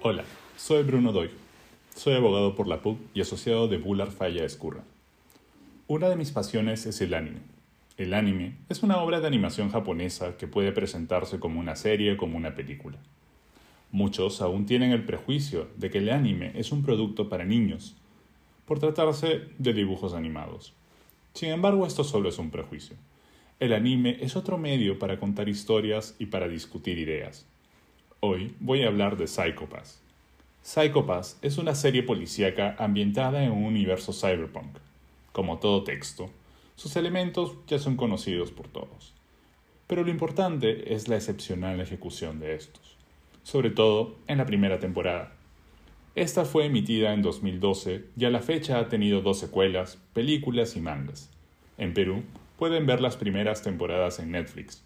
Hola, 0.00 0.22
soy 0.56 0.84
Bruno 0.84 1.10
Doy. 1.10 1.28
Soy 1.92 2.14
abogado 2.14 2.54
por 2.54 2.68
la 2.68 2.82
PUC 2.82 3.00
y 3.14 3.20
asociado 3.20 3.66
de 3.66 3.78
Bular 3.78 4.12
Falla 4.12 4.44
Escurra. 4.44 4.84
Una 5.88 6.08
de 6.08 6.14
mis 6.14 6.30
pasiones 6.30 6.86
es 6.86 7.00
el 7.00 7.14
anime. 7.14 7.40
El 7.96 8.14
anime 8.14 8.54
es 8.68 8.84
una 8.84 8.98
obra 8.98 9.18
de 9.18 9.26
animación 9.26 9.72
japonesa 9.72 10.36
que 10.36 10.46
puede 10.46 10.70
presentarse 10.70 11.40
como 11.40 11.58
una 11.58 11.74
serie 11.74 12.12
o 12.12 12.16
como 12.16 12.36
una 12.36 12.54
película. 12.54 12.96
Muchos 13.90 14.40
aún 14.40 14.66
tienen 14.66 14.92
el 14.92 15.04
prejuicio 15.04 15.66
de 15.76 15.90
que 15.90 15.98
el 15.98 16.10
anime 16.10 16.52
es 16.54 16.70
un 16.70 16.84
producto 16.84 17.28
para 17.28 17.44
niños, 17.44 17.96
por 18.66 18.78
tratarse 18.78 19.48
de 19.58 19.72
dibujos 19.72 20.14
animados. 20.14 20.74
Sin 21.34 21.48
embargo, 21.48 21.84
esto 21.84 22.04
solo 22.04 22.28
es 22.28 22.38
un 22.38 22.52
prejuicio. 22.52 22.96
El 23.58 23.72
anime 23.72 24.18
es 24.20 24.36
otro 24.36 24.58
medio 24.58 24.96
para 25.00 25.18
contar 25.18 25.48
historias 25.48 26.14
y 26.20 26.26
para 26.26 26.46
discutir 26.46 27.00
ideas. 27.00 27.46
Hoy 28.20 28.52
voy 28.58 28.82
a 28.82 28.88
hablar 28.88 29.16
de 29.16 29.28
Psycho 29.28 29.66
Pass. 29.66 30.02
Psycho 30.60 31.06
Pass 31.06 31.38
es 31.40 31.56
una 31.56 31.76
serie 31.76 32.02
policíaca 32.02 32.74
ambientada 32.76 33.44
en 33.44 33.52
un 33.52 33.62
universo 33.62 34.12
cyberpunk. 34.12 34.76
Como 35.30 35.60
todo 35.60 35.84
texto, 35.84 36.28
sus 36.74 36.96
elementos 36.96 37.52
ya 37.68 37.78
son 37.78 37.96
conocidos 37.96 38.50
por 38.50 38.66
todos. 38.66 39.14
Pero 39.86 40.02
lo 40.02 40.10
importante 40.10 40.94
es 40.94 41.06
la 41.06 41.14
excepcional 41.14 41.80
ejecución 41.80 42.40
de 42.40 42.56
estos, 42.56 42.96
sobre 43.44 43.70
todo 43.70 44.16
en 44.26 44.38
la 44.38 44.46
primera 44.46 44.80
temporada. 44.80 45.32
Esta 46.16 46.44
fue 46.44 46.64
emitida 46.64 47.14
en 47.14 47.22
2012 47.22 48.06
y 48.16 48.24
a 48.24 48.30
la 48.30 48.40
fecha 48.40 48.80
ha 48.80 48.88
tenido 48.88 49.20
dos 49.20 49.38
secuelas, 49.38 49.96
películas 50.12 50.74
y 50.74 50.80
mangas. 50.80 51.30
En 51.76 51.94
Perú 51.94 52.24
pueden 52.58 52.84
ver 52.84 53.00
las 53.00 53.16
primeras 53.16 53.62
temporadas 53.62 54.18
en 54.18 54.32
Netflix. 54.32 54.82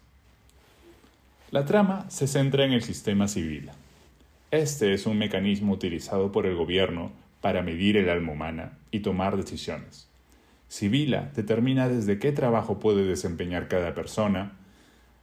La 1.53 1.65
trama 1.65 2.09
se 2.09 2.25
centra 2.25 2.65
en 2.65 2.71
el 2.71 2.81
sistema 2.81 3.27
civil. 3.27 3.69
Este 4.49 4.91
es 4.95 5.05
un 5.05 5.19
mecanismo 5.19 5.73
utilizado 5.73 6.31
por 6.31 6.47
el 6.47 6.55
gobierno 6.55 7.11
para 7.41 7.61
medir 7.61 7.95
el 7.95 8.09
alma 8.09 8.31
humana 8.31 8.79
y 8.89 9.01
tomar 9.01 9.37
decisiones. 9.37 10.07
Civila 10.67 11.29
determina 11.35 11.87
desde 11.87 12.17
qué 12.17 12.31
trabajo 12.31 12.79
puede 12.79 13.05
desempeñar 13.05 13.67
cada 13.67 13.93
persona, 13.93 14.53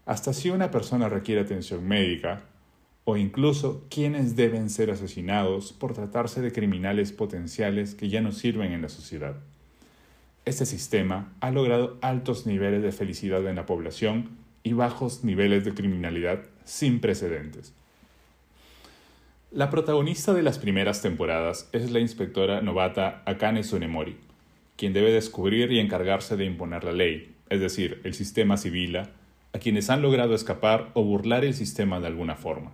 hasta 0.07 0.33
si 0.33 0.51
una 0.51 0.71
persona 0.71 1.09
requiere 1.09 1.41
atención 1.41 1.85
médica, 1.89 2.45
o 3.03 3.17
incluso 3.17 3.85
quiénes 3.91 4.37
deben 4.37 4.71
ser 4.71 4.93
asesinados 4.93 5.73
por 5.73 5.95
tratarse 5.95 6.41
de 6.41 6.53
criminales 6.53 7.11
potenciales 7.11 7.97
que 7.97 8.09
ya 8.09 8.21
no 8.21 8.31
sirven 8.31 8.71
en 8.71 8.83
la 8.83 8.89
sociedad. 8.89 9.35
Este 10.45 10.65
sistema 10.65 11.33
ha 11.41 11.51
logrado 11.51 11.99
altos 12.03 12.47
niveles 12.47 12.85
de 12.85 12.93
felicidad 12.93 13.45
en 13.49 13.57
la 13.57 13.67
población 13.67 14.39
y 14.63 14.73
bajos 14.73 15.25
niveles 15.25 15.65
de 15.65 15.75
criminalidad 15.75 16.43
sin 16.65 17.01
precedentes. 17.01 17.75
La 19.51 19.69
protagonista 19.69 20.33
de 20.33 20.43
las 20.43 20.59
primeras 20.59 21.03
temporadas 21.03 21.69
es 21.73 21.91
la 21.91 21.99
inspectora 21.99 22.61
novata 22.61 23.23
Akane 23.27 23.65
Sunemori, 23.65 24.17
quien 24.77 24.93
debe 24.93 25.13
descubrir 25.13 25.73
y 25.73 25.81
encargarse 25.81 26.37
de 26.37 26.45
imponer 26.45 26.85
la 26.85 26.93
ley, 26.93 27.35
es 27.49 27.61
decir, 27.61 28.01
el 28.05 28.15
sistema 28.15 28.57
civil, 28.57 28.97
a 28.97 29.59
quienes 29.59 29.91
han 29.91 30.03
logrado 30.03 30.35
escapar 30.35 30.91
o 30.95 31.03
burlar 31.03 31.45
el 31.45 31.55
sistema 31.55 31.99
de 31.99 32.07
alguna 32.07 32.37
forma. 32.37 32.73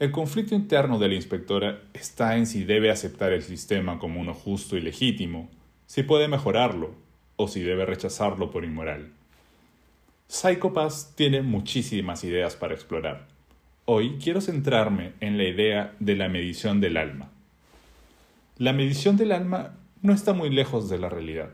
El 0.00 0.10
conflicto 0.10 0.54
interno 0.54 0.98
de 0.98 1.08
la 1.08 1.14
inspectora 1.14 1.82
está 1.92 2.36
en 2.36 2.46
si 2.46 2.64
debe 2.64 2.90
aceptar 2.90 3.32
el 3.32 3.42
sistema 3.42 3.98
como 3.98 4.20
uno 4.20 4.34
justo 4.34 4.76
y 4.76 4.80
legítimo, 4.80 5.50
si 5.86 6.02
puede 6.02 6.26
mejorarlo 6.26 6.94
o 7.36 7.48
si 7.48 7.60
debe 7.60 7.86
rechazarlo 7.86 8.50
por 8.50 8.64
inmoral. 8.64 9.12
Psychopath 10.30 11.16
tiene 11.16 11.42
muchísimas 11.42 12.22
ideas 12.22 12.54
para 12.54 12.72
explorar. 12.72 13.26
Hoy 13.84 14.16
quiero 14.22 14.40
centrarme 14.40 15.12
en 15.18 15.36
la 15.36 15.42
idea 15.42 15.96
de 15.98 16.14
la 16.14 16.28
medición 16.28 16.80
del 16.80 16.98
alma. 16.98 17.32
La 18.56 18.72
medición 18.72 19.16
del 19.16 19.32
alma 19.32 19.74
no 20.02 20.12
está 20.12 20.32
muy 20.32 20.48
lejos 20.48 20.88
de 20.88 20.98
la 20.98 21.08
realidad. 21.08 21.50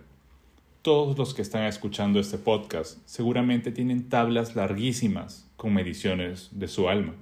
Todos 0.82 1.16
los 1.16 1.32
que 1.32 1.40
están 1.40 1.64
escuchando 1.64 2.20
este 2.20 2.36
podcast 2.36 2.98
seguramente 3.06 3.72
tienen 3.72 4.10
tablas 4.10 4.54
larguísimas 4.56 5.50
con 5.56 5.72
mediciones 5.72 6.50
de 6.52 6.68
su 6.68 6.90
alma. 6.90 7.14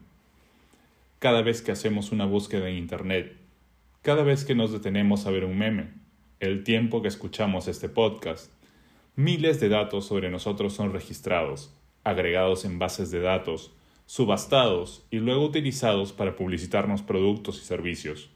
Cada 1.20 1.42
vez 1.42 1.62
que 1.62 1.70
hacemos 1.70 2.10
una 2.10 2.24
búsqueda 2.24 2.68
en 2.68 2.78
Internet, 2.78 3.36
cada 4.02 4.24
vez 4.24 4.44
que 4.44 4.56
nos 4.56 4.72
detenemos 4.72 5.24
a 5.24 5.30
ver 5.30 5.44
un 5.44 5.56
meme, 5.56 5.92
el 6.40 6.64
tiempo 6.64 7.00
que 7.00 7.06
escuchamos 7.06 7.68
este 7.68 7.88
podcast, 7.88 8.50
miles 9.16 9.60
de 9.60 9.68
datos 9.68 10.06
sobre 10.06 10.30
nosotros 10.30 10.72
son 10.72 10.92
registrados, 10.92 11.72
agregados 12.02 12.64
en 12.64 12.78
bases 12.78 13.10
de 13.10 13.20
datos, 13.20 13.72
subastados 14.06 15.06
y 15.10 15.18
luego 15.18 15.44
utilizados 15.44 16.12
para 16.12 16.36
publicitarnos 16.36 17.02
productos 17.02 17.58
y 17.58 17.64
servicios. 17.64 18.30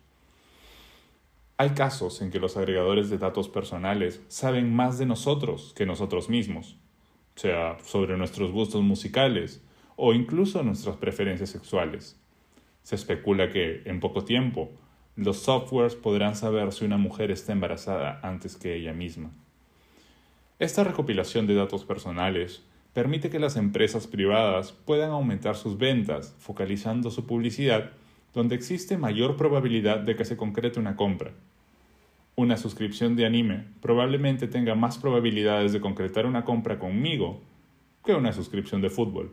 Hay 1.57 1.71
casos 1.71 2.23
en 2.23 2.31
que 2.31 2.39
los 2.39 2.57
agregadores 2.57 3.11
de 3.11 3.19
datos 3.19 3.49
personales 3.49 4.23
saben 4.29 4.73
más 4.73 4.99
de 4.99 5.07
nosotros 5.07 5.73
que 5.77 5.87
nosotros 5.87 6.29
mismos, 6.29 6.77
sea 7.35 7.79
sobre 7.83 8.17
nuestros 8.17 8.53
gustos 8.53 8.83
musicales 8.83 9.61
o 9.97 10.15
incluso 10.15 10.63
nuestras 10.63 10.97
preferencias 10.97 11.51
sexuales. 11.51 12.21
Se 12.85 12.95
especula 12.95 13.51
que, 13.51 13.83
en 13.85 13.99
poco 13.99 14.25
tiempo, 14.25 14.71
los 15.17 15.39
softwares 15.39 15.97
podrán 15.97 16.37
saber 16.37 16.73
si 16.73 16.85
una 16.85 16.97
mujer 16.97 17.33
está 17.33 17.53
embarazada 17.53 18.21
antes 18.23 18.57
que 18.57 18.77
ella 18.77 18.93
misma. 18.93 19.33
Esta 20.59 20.83
recopilación 20.83 21.47
de 21.47 21.55
datos 21.55 21.85
personales 21.85 22.65
permite 22.93 23.31
que 23.31 23.39
las 23.39 23.57
empresas 23.57 24.09
privadas 24.09 24.73
puedan 24.73 25.11
aumentar 25.11 25.55
sus 25.55 25.79
ventas, 25.79 26.35
focalizando 26.41 27.13
su 27.13 27.27
publicidad 27.27 27.93
donde 28.35 28.57
existe 28.57 28.99
mayor 28.99 29.37
probabilidad 29.37 30.01
de 30.01 30.17
que 30.17 30.25
se 30.25 30.37
concrete 30.37 30.81
una 30.81 30.97
compra. 30.97 31.31
Una 32.35 32.57
suscripción 32.57 33.15
de 33.15 33.25
anime 33.25 33.67
probablemente 33.81 34.49
tenga 34.49 34.75
más 34.75 34.99
probabilidades 34.99 35.73
de 35.73 35.81
concretar 35.81 36.27
una 36.27 36.45
compra 36.45 36.81
conmigo 36.81 37.41
que 38.05 38.15
una 38.15 38.33
suscripción 38.33 38.83
de 38.83 38.91
fútbol. 38.91 39.31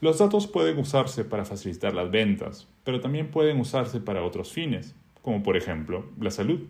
Los 0.00 0.18
datos 0.18 0.46
pueden 0.46 0.78
usarse 0.78 1.26
para 1.26 1.44
facilitar 1.44 1.94
las 1.94 2.10
ventas, 2.10 2.68
pero 2.84 3.00
también 3.00 3.30
pueden 3.30 3.60
usarse 3.60 4.00
para 4.00 4.24
otros 4.24 4.50
fines, 4.50 4.94
como 5.20 5.42
por 5.42 5.58
ejemplo 5.58 6.06
la 6.18 6.30
salud. 6.30 6.60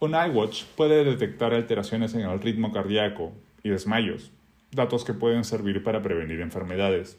Un 0.00 0.14
iWatch 0.14 0.62
puede 0.76 1.02
detectar 1.02 1.52
alteraciones 1.52 2.14
en 2.14 2.20
el 2.20 2.40
ritmo 2.40 2.70
cardíaco 2.70 3.32
y 3.64 3.70
desmayos, 3.70 4.30
datos 4.70 5.04
que 5.04 5.12
pueden 5.12 5.42
servir 5.42 5.82
para 5.82 6.02
prevenir 6.02 6.40
enfermedades. 6.40 7.18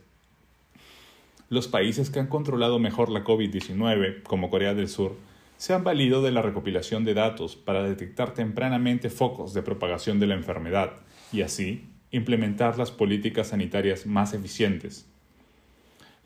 Los 1.49 1.67
países 1.67 2.09
que 2.09 2.21
han 2.21 2.27
controlado 2.27 2.79
mejor 2.79 3.09
la 3.09 3.25
COVID-19, 3.25 4.23
como 4.23 4.49
Corea 4.49 4.75
del 4.75 4.87
Sur, 4.87 5.17
se 5.57 5.73
han 5.73 5.83
valido 5.83 6.21
de 6.21 6.31
la 6.31 6.41
recopilación 6.41 7.03
de 7.03 7.15
datos 7.15 7.57
para 7.57 7.83
detectar 7.83 8.33
tempranamente 8.33 9.09
focos 9.09 9.53
de 9.53 9.61
propagación 9.61 10.21
de 10.21 10.27
la 10.27 10.35
enfermedad 10.35 10.93
y 11.33 11.41
así 11.41 11.83
implementar 12.11 12.77
las 12.77 12.91
políticas 12.91 13.47
sanitarias 13.47 14.05
más 14.05 14.33
eficientes. 14.33 15.05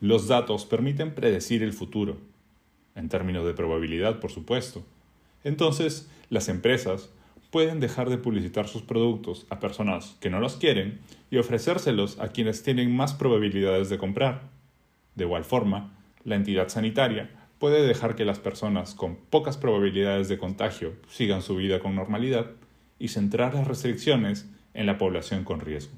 Los 0.00 0.28
datos 0.28 0.66
permiten 0.66 1.16
predecir 1.16 1.64
el 1.64 1.72
futuro, 1.72 2.18
en 2.94 3.08
términos 3.08 3.44
de 3.44 3.54
probabilidad, 3.54 4.20
por 4.20 4.30
supuesto. 4.30 4.84
Entonces, 5.44 6.10
las 6.30 6.48
empresas 6.48 7.10
pueden 7.50 7.78
dejar 7.78 8.10
de 8.10 8.18
publicitar 8.18 8.66
sus 8.66 8.82
productos 8.82 9.46
a 9.48 9.60
personas 9.60 10.16
que 10.20 10.30
no 10.30 10.40
los 10.40 10.56
quieren 10.56 10.98
y 11.30 11.36
ofrecérselos 11.36 12.18
a 12.18 12.28
quienes 12.28 12.64
tienen 12.64 12.96
más 12.96 13.14
probabilidades 13.14 13.90
de 13.90 13.98
comprar. 13.98 14.50
De 15.14 15.24
igual 15.24 15.44
forma, 15.44 15.96
la 16.24 16.34
entidad 16.34 16.68
sanitaria 16.68 17.30
puede 17.60 17.86
dejar 17.86 18.16
que 18.16 18.24
las 18.24 18.40
personas 18.40 18.94
con 18.94 19.16
pocas 19.16 19.56
probabilidades 19.56 20.28
de 20.28 20.38
contagio 20.38 20.94
sigan 21.08 21.42
su 21.42 21.54
vida 21.54 21.78
con 21.78 21.94
normalidad 21.94 22.50
y 22.98 23.08
centrar 23.08 23.54
las 23.54 23.68
restricciones 23.68 24.50
en 24.72 24.86
la 24.86 24.98
población 24.98 25.44
con 25.44 25.60
riesgo. 25.60 25.94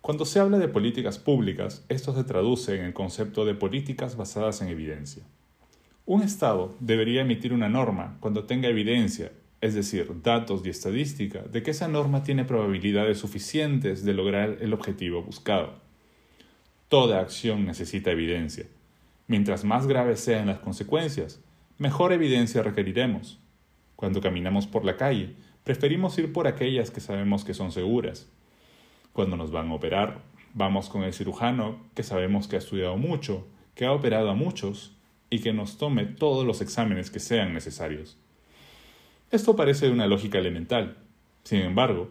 Cuando 0.00 0.24
se 0.24 0.38
habla 0.38 0.58
de 0.58 0.68
políticas 0.68 1.18
públicas, 1.18 1.84
esto 1.88 2.14
se 2.14 2.24
traduce 2.24 2.78
en 2.78 2.84
el 2.84 2.94
concepto 2.94 3.44
de 3.44 3.54
políticas 3.54 4.16
basadas 4.16 4.62
en 4.62 4.68
evidencia. 4.68 5.24
Un 6.10 6.22
Estado 6.22 6.74
debería 6.80 7.20
emitir 7.20 7.52
una 7.52 7.68
norma 7.68 8.16
cuando 8.20 8.44
tenga 8.44 8.66
evidencia, 8.66 9.30
es 9.60 9.74
decir, 9.74 10.10
datos 10.22 10.62
y 10.64 10.70
estadística, 10.70 11.42
de 11.42 11.62
que 11.62 11.72
esa 11.72 11.86
norma 11.86 12.22
tiene 12.22 12.46
probabilidades 12.46 13.18
suficientes 13.18 14.06
de 14.06 14.14
lograr 14.14 14.56
el 14.62 14.72
objetivo 14.72 15.22
buscado. 15.22 15.74
Toda 16.88 17.20
acción 17.20 17.66
necesita 17.66 18.10
evidencia. 18.10 18.64
Mientras 19.26 19.66
más 19.66 19.86
graves 19.86 20.20
sean 20.20 20.46
las 20.46 20.60
consecuencias, 20.60 21.42
mejor 21.76 22.14
evidencia 22.14 22.62
requeriremos. 22.62 23.38
Cuando 23.94 24.22
caminamos 24.22 24.66
por 24.66 24.86
la 24.86 24.96
calle, 24.96 25.34
preferimos 25.62 26.18
ir 26.18 26.32
por 26.32 26.46
aquellas 26.46 26.90
que 26.90 27.00
sabemos 27.00 27.44
que 27.44 27.52
son 27.52 27.70
seguras. 27.70 28.30
Cuando 29.12 29.36
nos 29.36 29.50
van 29.50 29.68
a 29.68 29.74
operar, 29.74 30.22
vamos 30.54 30.88
con 30.88 31.02
el 31.02 31.12
cirujano 31.12 31.76
que 31.94 32.02
sabemos 32.02 32.48
que 32.48 32.56
ha 32.56 32.60
estudiado 32.60 32.96
mucho, 32.96 33.46
que 33.74 33.84
ha 33.84 33.92
operado 33.92 34.30
a 34.30 34.34
muchos 34.34 34.97
y 35.30 35.40
que 35.40 35.52
nos 35.52 35.78
tome 35.78 36.04
todos 36.04 36.46
los 36.46 36.60
exámenes 36.60 37.10
que 37.10 37.20
sean 37.20 37.52
necesarios. 37.52 38.16
Esto 39.30 39.56
parece 39.56 39.90
una 39.90 40.06
lógica 40.06 40.38
elemental. 40.38 40.96
Sin 41.44 41.60
embargo, 41.60 42.10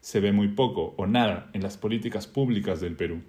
se 0.00 0.20
ve 0.20 0.32
muy 0.32 0.48
poco 0.48 0.94
o 0.96 1.06
nada 1.06 1.50
en 1.52 1.62
las 1.62 1.76
políticas 1.76 2.26
públicas 2.26 2.80
del 2.80 2.96
Perú. 2.96 3.22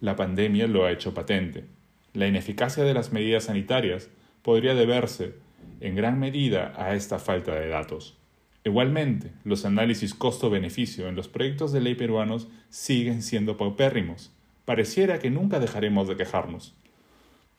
La 0.00 0.16
pandemia 0.16 0.66
lo 0.66 0.84
ha 0.84 0.92
hecho 0.92 1.14
patente. 1.14 1.64
La 2.12 2.26
ineficacia 2.26 2.84
de 2.84 2.94
las 2.94 3.12
medidas 3.12 3.44
sanitarias 3.44 4.10
podría 4.42 4.74
deberse 4.74 5.34
en 5.80 5.94
gran 5.94 6.18
medida 6.18 6.74
a 6.76 6.94
esta 6.94 7.18
falta 7.18 7.54
de 7.54 7.68
datos. 7.68 8.16
Igualmente, 8.64 9.30
los 9.44 9.64
análisis 9.64 10.12
costo-beneficio 10.14 11.08
en 11.08 11.14
los 11.14 11.28
proyectos 11.28 11.72
de 11.72 11.80
ley 11.80 11.94
peruanos 11.94 12.48
siguen 12.68 13.22
siendo 13.22 13.56
paupérrimos. 13.56 14.32
Pareciera 14.64 15.20
que 15.20 15.30
nunca 15.30 15.60
dejaremos 15.60 16.08
de 16.08 16.16
quejarnos. 16.16 16.74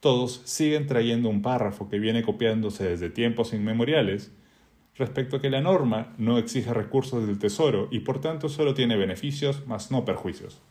Todos 0.07 0.39
siguen 0.45 0.87
trayendo 0.87 1.27
un 1.27 1.41
párrafo 1.41 1.89
que 1.89 1.99
viene 1.99 2.23
copiándose 2.23 2.87
desde 2.87 3.09
tiempos 3.09 3.51
inmemoriales 3.51 4.31
respecto 4.95 5.35
a 5.35 5.41
que 5.41 5.49
la 5.49 5.59
norma 5.59 6.15
no 6.17 6.37
exige 6.37 6.73
recursos 6.73 7.27
del 7.27 7.39
Tesoro 7.39 7.89
y 7.91 7.99
por 7.99 8.21
tanto 8.21 8.47
solo 8.47 8.73
tiene 8.73 8.95
beneficios 8.95 9.67
más 9.67 9.91
no 9.91 10.05
perjuicios. 10.05 10.61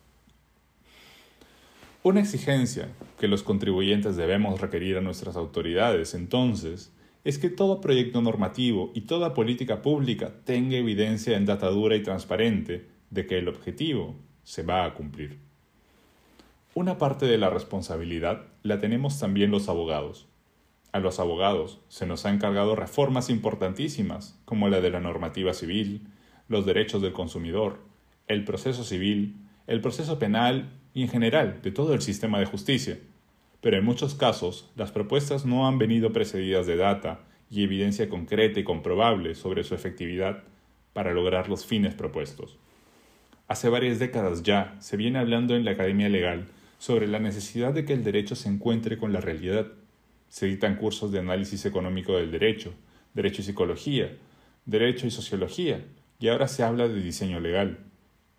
Una 2.03 2.21
exigencia 2.21 2.89
que 3.21 3.29
los 3.29 3.43
contribuyentes 3.43 4.17
debemos 4.17 4.59
requerir 4.59 4.97
a 4.97 5.03
nuestras 5.03 5.37
autoridades, 5.37 6.15
entonces, 6.15 6.91
es 7.23 7.37
que 7.37 7.51
todo 7.51 7.83
proyecto 7.83 8.23
normativo 8.23 8.91
y 8.95 9.03
toda 9.03 9.35
política 9.35 9.83
pública 9.83 10.33
tenga 10.47 10.79
evidencia 10.79 11.37
en 11.37 11.45
data 11.45 11.69
dura 11.69 11.95
y 11.95 12.03
transparente 12.03 12.87
de 13.11 13.27
que 13.27 13.37
el 13.37 13.49
objetivo 13.49 14.17
se 14.45 14.63
va 14.63 14.87
a 14.87 14.95
cumplir. 14.95 15.37
Una 16.77 16.99
parte 16.99 17.25
de 17.25 17.39
la 17.39 17.49
responsabilidad 17.49 18.43
la 18.63 18.79
tenemos 18.79 19.19
también 19.19 19.51
los 19.51 19.69
abogados. 19.71 20.29
A 20.93 21.01
los 21.01 21.19
abogados 21.19 21.81
se 21.89 22.07
nos 22.07 22.27
han 22.27 22.35
encargado 22.35 22.77
reformas 22.77 23.31
importantísimas, 23.31 24.39
como 24.45 24.69
la 24.69 24.81
de 24.83 24.91
la 24.91 25.01
normativa 25.01 25.55
civil, 25.55 26.07
los 26.49 26.67
derechos 26.67 27.01
del 27.01 27.15
consumidor, 27.15 27.81
el 28.29 28.45
proceso 28.45 28.85
civil, 28.85 29.37
el 29.67 29.81
proceso 29.81 30.19
penal 30.19 30.69
y 30.93 31.03
en 31.03 31.09
general 31.09 31.63
de 31.63 31.73
todo 31.73 31.95
el 31.95 32.03
sistema 32.03 32.39
de 32.39 32.47
justicia 32.47 32.99
pero 33.67 33.79
en 33.79 33.85
muchos 33.85 34.15
casos 34.15 34.71
las 34.77 34.93
propuestas 34.93 35.45
no 35.45 35.67
han 35.67 35.77
venido 35.77 36.13
precedidas 36.13 36.69
de 36.69 36.77
data 36.77 37.21
y 37.51 37.65
evidencia 37.65 38.09
concreta 38.09 38.61
y 38.61 38.63
comprobable 38.63 39.35
sobre 39.35 39.65
su 39.65 39.75
efectividad 39.75 40.45
para 40.93 41.13
lograr 41.13 41.49
los 41.49 41.67
fines 41.67 41.93
propuestos. 41.93 42.59
Hace 43.49 43.69
varias 43.69 43.99
décadas 43.99 44.45
ya 44.45 44.77
se 44.79 44.97
viene 44.97 45.19
hablando 45.19 45.57
en 45.57 45.65
la 45.65 45.73
Academia 45.73 46.09
Legal 46.09 46.47
sobre 46.87 47.09
la 47.09 47.19
necesidad 47.19 47.75
de 47.75 47.85
que 47.85 47.95
el 47.95 48.05
derecho 48.05 48.37
se 48.37 48.49
encuentre 48.49 48.97
con 48.97 49.13
la 49.13 49.21
realidad. 49.21 49.67
Se 50.29 50.47
dictan 50.47 50.77
cursos 50.77 51.11
de 51.11 51.19
análisis 51.19 51.67
económico 51.67 52.17
del 52.17 52.31
derecho, 52.31 52.75
derecho 53.13 53.43
y 53.43 53.45
psicología, 53.45 54.17
derecho 54.67 55.05
y 55.09 55.11
sociología, 55.11 55.85
y 56.21 56.29
ahora 56.29 56.47
se 56.47 56.63
habla 56.63 56.87
de 56.87 57.03
diseño 57.03 57.41
legal. 57.41 57.81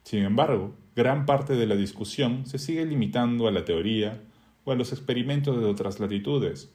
Sin 0.03 0.23
embargo, 0.23 0.73
gran 0.95 1.25
parte 1.25 1.55
de 1.55 1.65
la 1.65 1.75
discusión 1.75 2.45
se 2.45 2.57
sigue 2.57 2.85
limitando 2.85 3.49
a 3.49 3.51
la 3.51 3.65
teoría, 3.65 4.21
o 4.63 4.71
a 4.71 4.75
los 4.75 4.93
experimentos 4.93 5.59
de 5.59 5.65
otras 5.65 5.99
latitudes. 5.99 6.71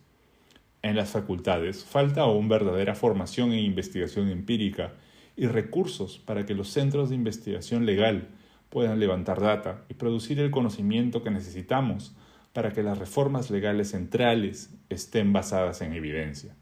En 0.83 0.95
las 0.95 1.09
facultades 1.09 1.87
falta 1.87 2.21
aún 2.21 2.51
verdadera 2.51 2.95
formación 2.95 3.53
e 3.53 3.63
investigación 3.63 4.29
empírica 4.29 4.93
y 5.39 5.47
recursos 5.47 6.19
para 6.19 6.45
que 6.45 6.55
los 6.55 6.69
centros 6.69 7.09
de 7.09 7.15
investigación 7.15 7.87
legal 7.87 8.29
puedan 8.73 8.99
levantar 8.99 9.39
data 9.39 9.85
y 9.91 9.95
producir 9.95 10.41
el 10.41 10.51
conocimiento 10.51 11.23
que 11.23 11.31
necesitamos 11.31 12.17
para 12.55 12.73
que 12.73 12.83
las 12.83 12.97
reformas 12.97 13.51
legales 13.51 13.91
centrales 13.91 14.71
estén 14.89 15.35
basadas 15.35 15.83
en 15.83 15.93
evidencia. 15.93 16.57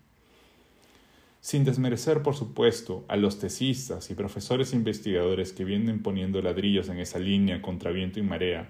Sin 1.41 1.65
desmerecer, 1.65 2.23
por 2.23 2.35
supuesto, 2.35 3.05
a 3.07 3.17
los 3.17 3.39
tesistas 3.39 4.11
y 4.11 4.17
profesores 4.17 4.75
investigadores 4.75 5.53
que 5.53 5.65
vienen 5.65 6.03
poniendo 6.03 6.43
ladrillos 6.43 6.89
en 6.89 6.99
esa 6.99 7.21
línea 7.21 7.63
contra 7.63 7.93
viento 7.93 8.19
y 8.19 8.23
marea, 8.23 8.67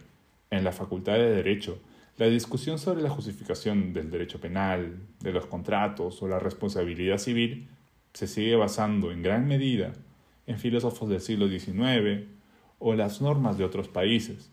en 0.50 0.62
la 0.62 0.72
Facultad 0.72 1.14
de 1.14 1.30
Derecho 1.30 1.80
la 2.18 2.26
discusión 2.26 2.78
sobre 2.78 3.00
la 3.00 3.08
justificación 3.08 3.94
del 3.94 4.10
derecho 4.10 4.38
penal, 4.38 4.98
de 5.20 5.32
los 5.32 5.46
contratos 5.46 6.22
o 6.22 6.28
la 6.28 6.38
responsabilidad 6.38 7.16
civil 7.16 7.68
se 8.12 8.26
sigue 8.26 8.56
basando 8.56 9.10
en 9.10 9.22
gran 9.22 9.48
medida 9.48 9.94
en 10.46 10.58
filósofos 10.58 11.08
del 11.08 11.22
siglo 11.22 11.48
XIX 11.48 12.26
o 12.80 12.94
las 12.94 13.20
normas 13.20 13.56
de 13.56 13.64
otros 13.64 13.86
países. 13.86 14.50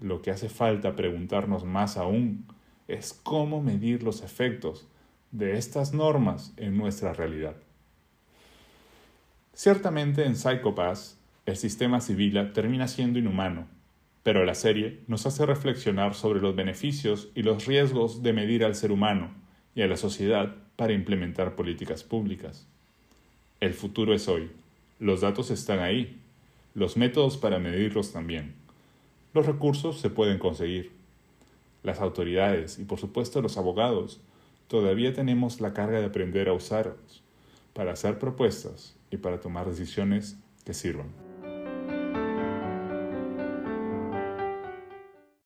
Lo 0.00 0.20
que 0.20 0.32
hace 0.32 0.48
falta 0.48 0.96
preguntarnos 0.96 1.64
más 1.64 1.96
aún 1.96 2.44
es 2.88 3.12
cómo 3.22 3.62
medir 3.62 4.02
los 4.02 4.22
efectos 4.22 4.88
de 5.30 5.56
estas 5.56 5.94
normas 5.94 6.52
en 6.56 6.76
nuestra 6.76 7.12
realidad. 7.12 7.54
Ciertamente 9.54 10.24
en 10.24 10.34
Psychopath 10.34 11.16
el 11.46 11.56
sistema 11.56 12.00
civil 12.00 12.52
termina 12.52 12.88
siendo 12.88 13.20
inhumano 13.20 13.78
pero 14.28 14.44
la 14.44 14.54
serie 14.54 15.00
nos 15.06 15.24
hace 15.24 15.46
reflexionar 15.46 16.14
sobre 16.14 16.42
los 16.42 16.54
beneficios 16.54 17.28
y 17.34 17.44
los 17.44 17.64
riesgos 17.64 18.22
de 18.22 18.34
medir 18.34 18.62
al 18.62 18.74
ser 18.74 18.92
humano 18.92 19.30
y 19.74 19.80
a 19.80 19.86
la 19.86 19.96
sociedad 19.96 20.54
para 20.76 20.92
implementar 20.92 21.54
políticas 21.54 22.04
públicas. 22.04 22.68
El 23.58 23.72
futuro 23.72 24.12
es 24.12 24.28
hoy. 24.28 24.50
Los 25.00 25.22
datos 25.22 25.50
están 25.50 25.78
ahí. 25.78 26.20
Los 26.74 26.96
métodos 26.96 27.36
para 27.36 27.58
medirlos 27.58 28.12
también. 28.12 28.54
Los 29.34 29.46
recursos 29.46 30.00
se 30.00 30.10
pueden 30.10 30.38
conseguir. 30.38 30.92
Las 31.82 32.00
autoridades 32.00 32.78
y 32.78 32.84
por 32.84 32.98
supuesto 32.98 33.40
los 33.40 33.56
abogados 33.56 34.20
todavía 34.68 35.12
tenemos 35.12 35.60
la 35.60 35.72
carga 35.72 36.00
de 36.00 36.06
aprender 36.06 36.48
a 36.48 36.52
usarlos 36.52 37.22
para 37.72 37.92
hacer 37.92 38.18
propuestas 38.18 38.96
y 39.10 39.16
para 39.16 39.40
tomar 39.40 39.68
decisiones 39.68 40.36
que 40.64 40.74
sirvan. 40.74 41.27